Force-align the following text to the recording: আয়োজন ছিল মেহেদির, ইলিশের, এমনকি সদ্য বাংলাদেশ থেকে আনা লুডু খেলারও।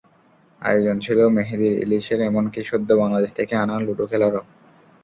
আয়োজন 0.61 0.97
ছিল 0.99 1.19
মেহেদির, 1.27 1.73
ইলিশের, 1.83 2.19
এমনকি 2.21 2.59
সদ্য 2.63 2.89
বাংলাদেশ 2.93 3.31
থেকে 3.33 3.53
আনা 3.55 3.75
লুডু 3.79 4.05
খেলারও। 4.11 4.41